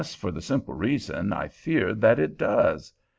[0.17, 2.91] for the simple reason, I fear, that it does.